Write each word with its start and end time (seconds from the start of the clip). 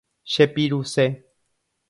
Chepiruse. 0.33 1.05